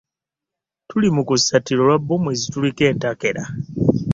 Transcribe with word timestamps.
Tuli 0.87 1.07
mu 1.15 1.21
kusattira 1.27 1.79
olwa 1.81 1.97
bbomu 2.01 2.27
ezitulika 2.35 2.83
entakera. 2.91 3.43